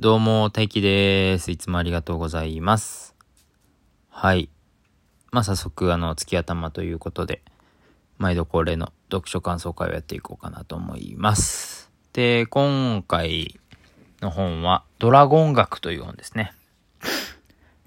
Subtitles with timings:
[0.00, 1.50] どうも、大輝です。
[1.50, 3.14] いつもありがとうございます。
[4.08, 4.48] はい。
[5.30, 7.42] まあ、早速、あの、月頭ということで、
[8.16, 11.90] 毎度恒例の読書感想会をやっていこうかなと思います。
[12.14, 13.60] で、今回
[14.22, 16.54] の本は、ドラゴン学という本ですね。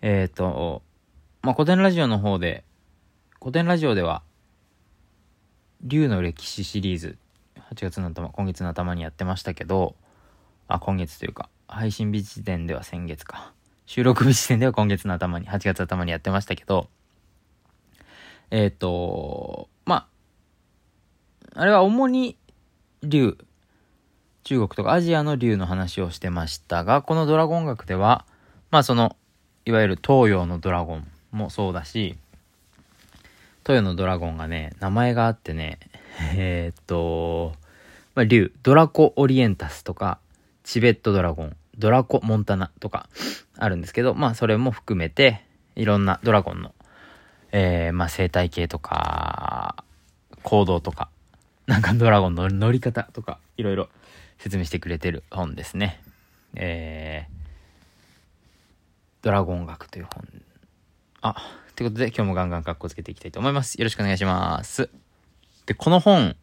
[0.04, 0.84] えっ、と、
[1.41, 2.64] まあ、古典ラジオの方で、
[3.39, 4.21] 古典ラジオでは、
[5.82, 7.18] 竜の歴史シリーズ、
[7.71, 9.95] 8月の頭、今月の頭にやってましたけど、
[10.68, 13.52] あ、今月というか、配信日時点では先月か。
[13.88, 16.88] 収録日時点では今月の頭に、8月頭にやってましたけど、
[18.52, 20.08] えっ、ー、と、ま
[21.55, 22.38] あ、あれは主に
[23.02, 23.38] 竜、
[24.44, 28.26] 中国とかアジアの竜の話をしてましたが、このドラゴン学では、
[28.70, 29.16] まあその、
[29.66, 32.18] いわゆる東洋のドラゴンもそうだし、
[33.63, 35.80] 東洋のドラゴンがね、名前があってね、
[36.35, 37.54] えー、っと、
[38.13, 40.20] まあ、竜、ドラコオリエンタスとか、
[40.63, 43.09] チベットドラゴン、ドラコモンタナとか
[43.58, 46.74] あるんですけど、まあそれも含めて、いろんなドラゴンの、
[47.52, 49.84] えー、まあ生態系とか、
[50.44, 51.10] 行動とか、
[51.66, 53.90] なんかドラゴンの乗り方とか、いろいろ
[54.38, 56.01] 説明してくれてる本ですね。
[56.55, 57.34] えー、
[59.24, 60.27] ドラゴン学という本。
[61.21, 61.35] あ、
[61.76, 63.76] ということで今日もガンガン格好つけていきたいと思います。
[63.76, 64.90] よろしくお願いします。
[65.66, 66.35] で、この本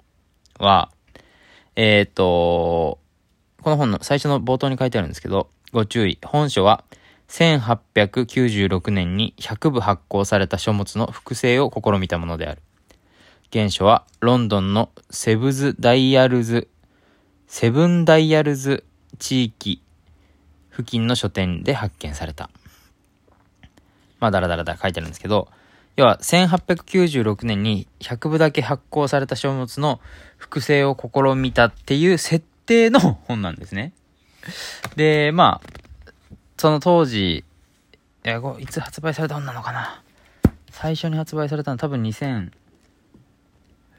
[0.59, 0.91] は、
[1.77, 2.99] えっ、ー、と、
[3.63, 6.19] この本の最初の冒頭に書いてあるんですけど、ご注意。
[6.25, 6.85] 本書は、
[7.29, 12.63] 1896年に100部発行された書物の複製を試みたものである。
[13.53, 16.69] 原書は、ロンドンのセブズ・ダイヤルズ、
[17.47, 18.85] セブン・ダイヤルズ
[19.19, 19.83] 地域
[20.71, 22.49] 付近の書店で発見された。
[24.21, 25.49] まあ、だらだらだら書いてあるんですけど、
[25.97, 30.01] 要は、1896年に100部だけ発行された書物の
[30.39, 33.93] 複製を試みたっていう設定の本なんですね。
[34.95, 36.13] で、まあ、
[36.57, 37.45] その当時、
[38.23, 40.01] え、いつ発売された本なのかな？
[40.71, 42.53] 最初に発売されたのは多分2000、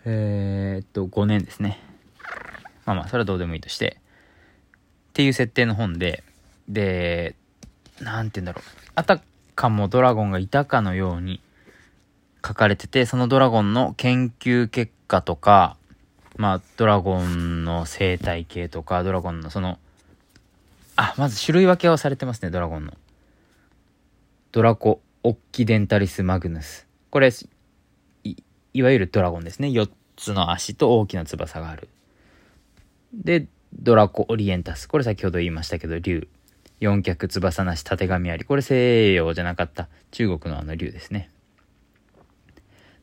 [0.06, 1.82] えー、っと、5年ですね。
[2.86, 3.98] まあまあ、それはどうでもいいとして。
[5.10, 6.24] っていう設定の本で、
[6.70, 7.36] で、
[8.00, 8.64] なんて言うんだろう。
[8.96, 9.22] あた
[9.54, 11.42] かもドラゴンがいたかのように
[12.46, 15.76] 書かれてて、そのドラゴンの研究結果とか、
[16.38, 19.80] まあ、ドラゴンの生態系とか、ドラゴンのその、
[20.96, 22.94] あ、まず種類分けをされてますね、ドラゴンの。
[24.52, 26.88] ドラコ、オッキデンタリスマグヌス。
[27.10, 27.32] これ、
[28.24, 28.36] い、
[28.74, 29.70] いわゆるドラゴンですね。
[29.70, 31.90] 4つの足と大きな翼がある。
[33.14, 34.88] で、ドラコオリエンタス。
[34.88, 36.28] これ先ほど言いましたけど、竜。
[36.80, 38.44] 四脚翼なし縦紙あり。
[38.44, 41.30] これ西洋じゃなかった中国のあの竜ですね。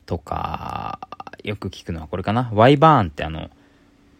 [0.05, 0.99] とか、
[1.43, 2.49] よく聞くのはこれかな。
[2.53, 3.49] ワイバーンってあの、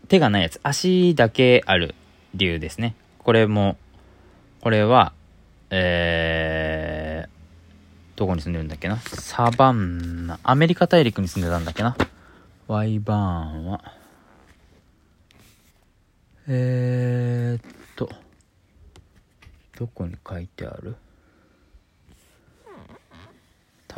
[0.07, 0.59] 手がないやつ。
[0.63, 1.95] 足だけある
[2.33, 2.95] 竜ですね。
[3.19, 3.77] これも、
[4.61, 5.13] これは、
[5.69, 7.29] えー、
[8.17, 8.97] どこに住んでるんだっけな？
[8.97, 11.95] サバンナ、アメリカ大陸に住んでたんだっけな？
[12.67, 13.93] ワイバーンは、
[16.47, 17.63] えー、っ
[17.95, 18.09] と、
[19.77, 20.95] どこに書いてある？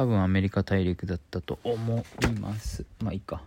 [0.01, 2.85] 多分アメリカ大陸だったと思います。
[3.03, 3.43] まあいいか。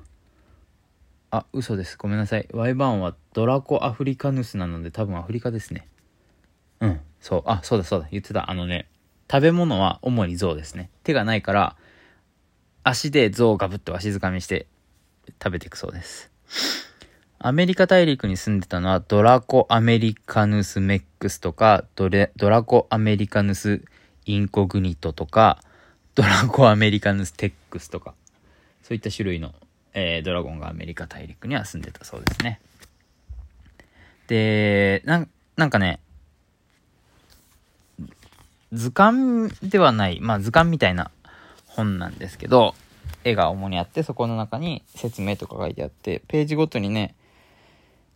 [1.32, 1.98] あ、嘘です。
[1.98, 2.46] ごめんなさい。
[2.52, 5.88] ワイバーンはドラコアフリカヌスなので多分アフリカですね。
[6.78, 7.00] うん。
[7.18, 7.42] そう。
[7.46, 8.08] あ、そうだそうだ。
[8.12, 8.52] 言ってた。
[8.52, 8.88] あのね、
[9.28, 10.90] 食べ物は主に象ですね。
[11.02, 11.76] 手がないから、
[12.84, 14.68] 足で象をガブッとわしづかみして
[15.42, 16.30] 食べていくそうです。
[17.40, 23.82] アメリカ大陸に住んでたのはドラコアメリカヌスメックスとかドレドラコアメリカヌス
[24.24, 25.60] インコグニトとか
[26.14, 28.14] ドラゴアメリカヌステックスとか、
[28.82, 29.52] そういった種類の、
[29.94, 32.60] えー、ドラゴンがアメリカ大陸には住んでたそうですね。
[34.28, 35.26] で、な
[35.56, 36.00] なんかね、
[38.72, 41.10] 図鑑ではない、まあ図鑑みたいな
[41.66, 42.74] 本なんですけど、
[43.24, 47.16] 絵が主にあって、そこの中に説明とか書いてあって、ページごとにね、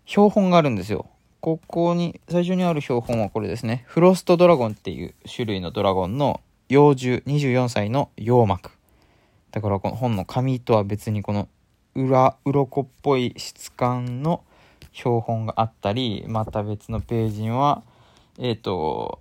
[0.06, 1.06] 標本があるんですよ。
[1.40, 3.84] ここに、最初にある標本はこれですね。
[3.86, 8.70] フロストドラゴンっていう種類のドラゴンの幼獣24歳の羊膜。
[9.52, 11.48] だからこの本の紙とは別にこの
[11.94, 14.44] 裏鱗っぽい質感の
[14.92, 17.82] 標本があったりまた別のページには
[18.38, 19.20] えっ、ー、と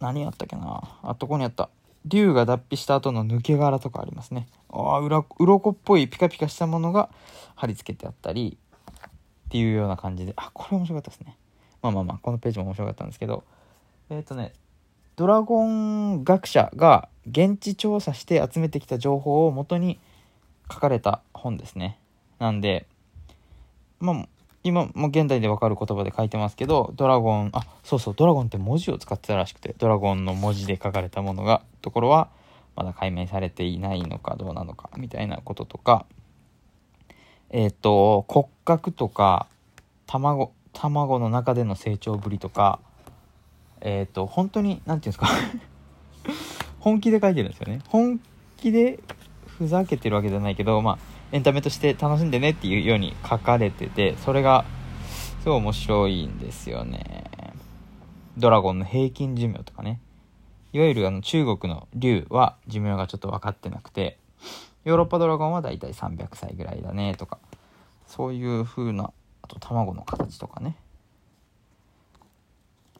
[0.00, 0.98] 何やったっけな。
[1.02, 1.70] あとこにあった。
[2.04, 4.48] 竜が脱皮した後の抜け殻とかありますね。
[4.68, 7.10] ああ鱗っぽいピカピカしたものが
[7.54, 8.58] 貼り付けてあったり
[9.46, 10.32] っていうような感じで。
[10.36, 11.36] あこれ面白かったですね。
[11.80, 13.44] まあまあまあこのページも面白かったんですけど。
[14.10, 14.52] えっ、ー、とね
[15.18, 19.98] ドラゴン学者が現地調査して集めてきた情報をもとに
[20.72, 21.98] 書かれた本ですね。
[22.38, 22.86] なんで、
[23.98, 24.28] まあ、
[24.62, 32.28] 今も現代でわかる言葉で書いてますけど、ドラゴン、あ、そうそう、ドラゴンって文字を使ってたらしくて、ドラゴンの文字で書かれたものが、ところは、
[32.76, 36.06] まだ解明されていないのかどうなのか、みたいなこととか、
[37.50, 39.48] えっ、と、骨格とか、
[40.06, 42.78] 卵、卵の中での成長ぶりとか、
[43.80, 45.28] えっ、と、本当に、なんていうんですか
[46.80, 47.80] 本気で書いてるんですよね。
[47.88, 48.20] 本
[48.56, 49.00] 気で
[49.46, 50.98] ふざけてるわけじゃないけど、まあ、
[51.32, 54.64] エンタメとして楽しんでねっていうように書かれてて、それが、
[55.42, 57.24] すごい面白いんですよね。
[58.36, 60.00] ドラゴンの平均寿命とかね。
[60.72, 64.18] いわゆるあの中国の竜は寿命がちょっと分かってなくて、
[64.84, 67.38] ヨーロッパドラゴンはだいたい300歳ぐらいだねとか、
[68.06, 70.76] そういう風な、あと卵の形とかね。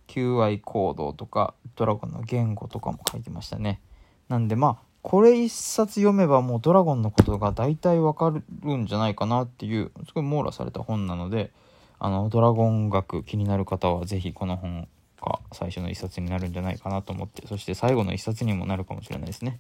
[0.09, 3.81] 求愛行動とか、ドラゴンの言語とかも書いてましたね。
[4.29, 11.53] なんでまあ、これ一冊読めばもうドラゴンのことが大体わかるんじゃないかなっていう、すごい網羅された本なので、
[12.01, 14.89] あの、ドラゴン学気になる方はぜひこの本
[15.21, 19.59] が最初の一冊になるんじゃないかなと思って、そして最後の一冊にもなるかもしれないですね。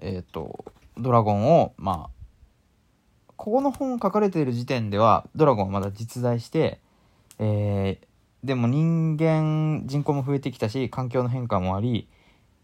[0.00, 0.64] えっ、と、
[0.96, 2.18] ドラゴンを、まあ、
[3.36, 6.80] ここの本書かれている時点では、ドラゴンはまだ実在して、
[7.38, 8.07] えー、
[8.44, 12.08] でも人間、人口も増えてきたし、環境の変化もあり、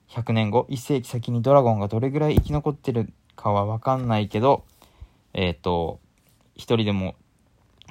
[0.08, 4.64] 100年後、1世紀先にドラゴンがどれぐらい生き残ってるかはわかんないけど、
[5.32, 5.98] えっ、と、
[6.54, 7.16] 一人でも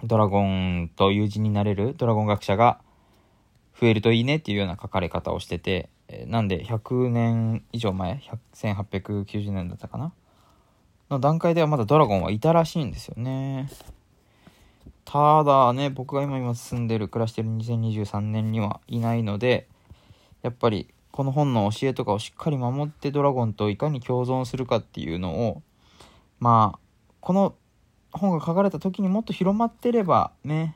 [0.04, 2.80] ドラゴンと友人になれるドラゴン学者が
[3.80, 8.22] 増えるといいねっていうような書かれ方をしてて、えーなんで100年以上前、
[8.54, 10.14] 1890年だったかな？
[11.10, 13.70] の段階ではまだドラゴンはいたらしいんですよね。
[15.06, 19.68] ただね、僕が今今住んでる、暮らしてる2023年にはいないので、
[20.42, 25.62] やっぱりこの本の教えとかをしっかり守ってドラゴンといかに共存するかっていうのを、
[26.40, 26.80] まあ、
[27.20, 27.56] この
[28.12, 30.76] 本が書かれた時にもっと広まってればね、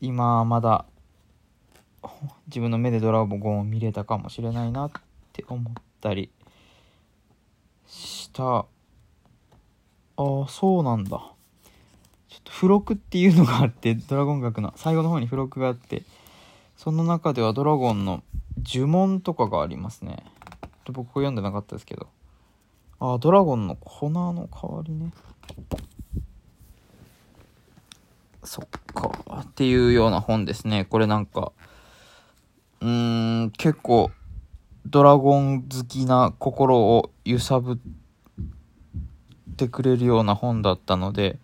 [0.00, 0.86] 今まだ
[2.46, 4.90] 自分の目でドラゴンを見れたかもしれないなっ
[5.32, 6.30] て思ったり
[7.86, 8.42] した。
[8.54, 8.66] あ
[10.16, 11.32] あ、そうなんだ。
[12.52, 16.02] 付録っていうのがあって、 ドラゴン学の最後の方に付録があって、
[16.76, 18.22] その中ではドラゴンの
[18.64, 20.22] 呪文とかがありますね。
[20.92, 22.08] 僕読んでなかったですけど。
[23.00, 25.12] あ、ドラゴンの粉の代わりね。
[28.44, 29.10] そっか。
[29.40, 30.84] っていうような本ですね。
[30.84, 31.52] これなんか、
[32.80, 34.10] うーん、結構、
[34.86, 41.38] ドラゴン好きな心を揺さぶってくれるような本だったので、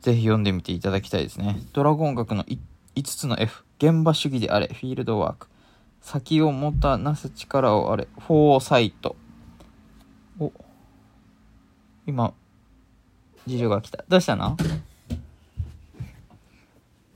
[0.00, 1.56] ぜひ読んでみていただきたいですね。
[1.72, 2.58] ドラゴン学の5
[3.04, 3.64] つの F。
[3.78, 5.48] 現場主義であれ、フィールドワーク。
[6.00, 9.16] 先をもたなす力をあれ、フォーサイト。
[10.38, 10.52] お、
[12.06, 12.32] 今、
[13.46, 14.04] 次女が来た。
[14.08, 14.56] どうしたの？
[14.56, 14.64] こ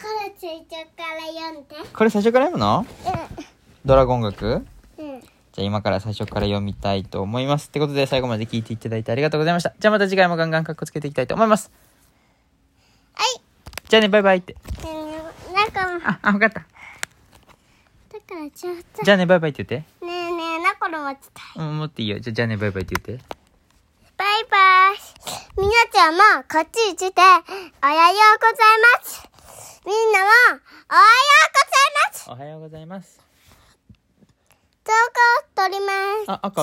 [0.05, 1.75] れ最初から読んで。
[1.95, 2.87] これ最初から読むの？
[3.87, 4.47] ドラゴン学？
[4.99, 5.11] うん。
[5.15, 5.21] うん。
[5.21, 7.69] じゃあ今から最初から読みたいと思います。
[7.69, 9.73] ってことで最後まで聞いていただいてありがとうございました。
[9.79, 11.71] じゃあまた次回もガンガンカッコつけていきたいと思います。
[13.95, 13.97] はい。
[13.97, 14.57] じゃあね、バイバイって。
[14.85, 16.65] うんなんか、だあ、あ、わかった。
[18.27, 19.03] からちょっと。
[19.05, 20.05] じゃあね、バイバイって言って。
[20.05, 21.65] ねえねえ、なこの待ちたい。
[21.65, 22.19] うん、もっていいよ。
[22.19, 23.25] じゃあじゃあね、バイバイって言って。
[24.17, 24.97] バイバイ。
[25.61, 26.21] みなちゃんも
[26.51, 29.29] こっち来て、おはようございます。
[29.87, 32.31] みんなも、おはようございます。
[32.31, 33.21] おはようございます。
[34.85, 34.93] 動
[35.57, 35.93] 画を撮りま
[36.25, 36.31] す。
[36.31, 36.63] あ、赤